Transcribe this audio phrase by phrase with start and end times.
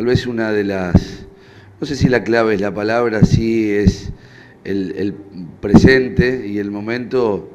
[0.00, 1.26] tal vez una de las,
[1.78, 4.10] no sé si la clave es la palabra, sí es
[4.64, 5.14] el,
[5.60, 7.50] presente y el momento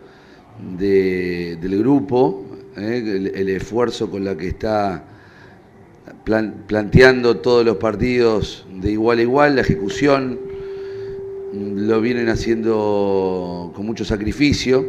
[0.77, 2.45] del grupo,
[2.77, 3.31] ¿eh?
[3.33, 5.05] el, esfuerzo con la que está
[6.23, 10.39] planteando todos los partidos de igual a igual, la ejecución
[11.52, 14.86] lo vienen haciendo con mucho sacrificio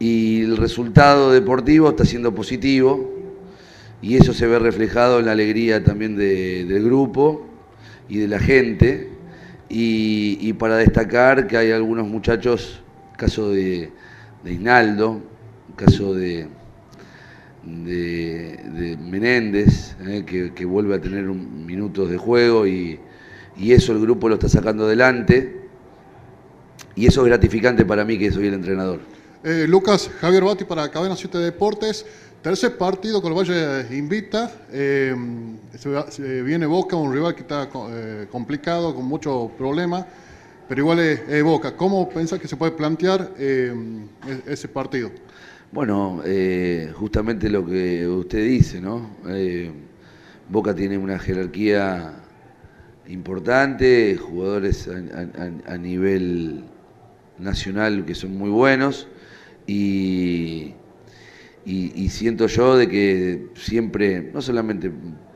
[0.00, 3.13] y el resultado deportivo está siendo positivo
[4.04, 7.46] y eso se ve reflejado en la alegría también del grupo
[8.06, 9.08] y de la gente
[9.70, 12.82] y, para destacar que hay algunos muchachos,
[13.16, 13.90] caso de,
[14.44, 14.58] de
[15.74, 16.48] caso de,
[17.64, 23.00] de, Menéndez, eh, que, vuelve a tener minutos de juego y,
[23.58, 25.62] eso el grupo lo está sacando adelante.
[26.94, 29.00] Y eso es gratificante para mí que soy el entrenador.
[29.46, 32.06] Eh, Lucas, Javier Bati para Cadena 7 Deportes.
[32.40, 34.50] Tercer partido con el Valle invita.
[34.72, 35.14] Eh,
[36.08, 37.68] se, viene Boca, un rival que está
[38.30, 40.06] complicado, con muchos problemas,
[40.66, 41.76] pero igual es, Boca.
[41.76, 43.74] ¿Cómo piensa que se puede plantear e-,
[44.46, 45.10] ese partido?
[45.72, 49.10] Bueno, eh, justamente lo que usted dice, ¿no?
[49.28, 49.70] Eh,
[50.48, 52.14] Boca tiene una jerarquía
[53.08, 56.64] importante, jugadores a, nivel
[57.38, 59.06] nacional que son muy buenos
[59.66, 60.74] y,
[62.08, 64.90] siento yo de que siempre, no solamente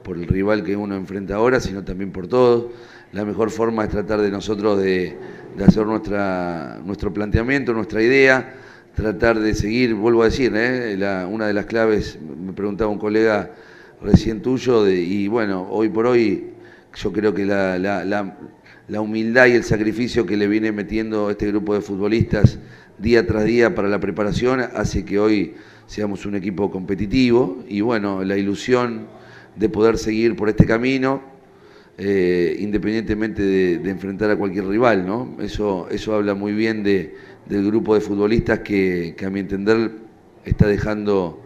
[0.04, 2.66] por el rival que uno enfrenta ahora, sino también por todos,
[3.12, 5.16] la mejor forma es tratar de nosotros de
[5.66, 8.54] hacer nuestra, nuestro planteamiento, nuestra idea
[8.98, 10.98] tratar de seguir, vuelvo a decir, ¿eh?
[11.30, 13.52] una de las claves, me preguntaba un colega
[14.02, 16.50] recién tuyo, y bueno, hoy por hoy
[16.94, 21.74] yo creo que la, la, humildad y el sacrificio que le viene metiendo este grupo
[21.74, 22.58] de futbolistas
[22.98, 25.54] día tras día para la preparación hace que hoy
[25.86, 29.06] seamos un equipo competitivo y bueno, la ilusión
[29.56, 31.22] de poder seguir por este camino,
[31.96, 35.36] eh, independientemente de, de, enfrentar a cualquier rival, ¿no?
[35.40, 37.14] Eso, eso habla muy bien de
[37.48, 39.92] del grupo de futbolistas que, a mi entender
[40.44, 41.42] está dejando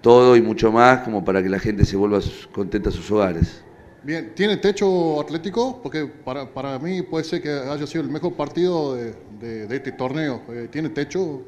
[0.00, 2.20] todo y mucho más como para que la gente se vuelva
[2.52, 3.62] contenta a sus hogares.
[4.02, 5.80] Bien, ¿tiene techo atlético?
[5.82, 10.42] Porque para, para mí puede ser que haya sido el mejor partido de, este torneo.
[10.50, 11.42] Eh, ¿Tiene techo?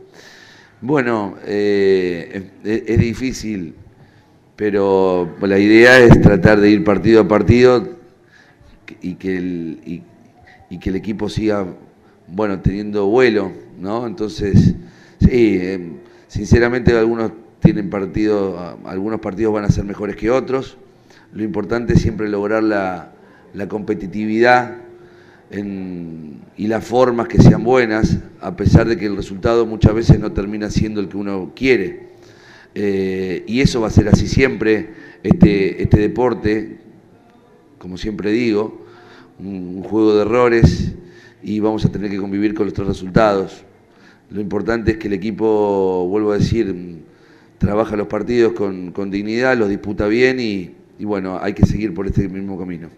[0.81, 3.75] Bueno, eh, es, difícil,
[4.57, 7.97] pero la idea es tratar de ir partido a partido
[9.01, 10.03] y que el,
[10.69, 11.67] y que el equipo siga
[12.27, 14.07] bueno, teniendo vuelo, ¿no?
[14.07, 14.75] Entonces,
[15.21, 15.99] sí, em,
[16.29, 20.79] sinceramente algunos tienen partidos, algunos partidos van a ser mejores que otros.
[21.33, 23.13] Lo importante es siempre lograr la,
[23.69, 24.79] competitividad
[25.51, 30.33] y las formas que sean buenas, a pesar de que el resultado muchas veces no
[30.33, 32.13] termina siendo el que uno quiere.
[32.75, 34.91] Eh, y eso va a ser así siempre,
[35.23, 36.79] este, este deporte,
[37.79, 38.87] como siempre digo,
[39.39, 40.93] un juego de errores
[41.43, 43.65] y vamos a tener que convivir con los tres resultados.
[44.31, 47.03] Lo importante es que el equipo, vuelvo a decir,
[47.59, 50.71] trabaja los partidos con, dignidad, los disputa bien y,
[51.03, 52.89] y bueno, hay que seguir por este mismo camino.